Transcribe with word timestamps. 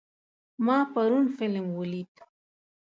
ما 0.65 0.77
پرون 0.93 1.25
فلم 1.37 1.65
ولید. 1.79 2.13